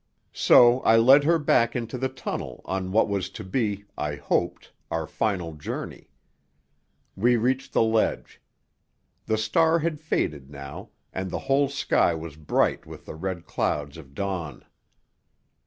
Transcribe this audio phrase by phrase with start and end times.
[0.33, 4.71] So I led her back into the tunnel on what was to be, I hoped,
[4.89, 6.09] our final journey.
[7.15, 8.41] We reached the ledge.
[9.27, 13.95] The star had faded now, and the whole sky was bright with the red clouds
[13.95, 14.65] of dawn.